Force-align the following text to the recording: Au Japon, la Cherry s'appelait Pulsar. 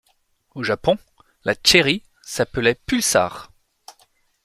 Au 0.55 0.63
Japon, 0.63 0.97
la 1.45 1.53
Cherry 1.63 2.01
s'appelait 2.23 2.73
Pulsar. 2.87 3.51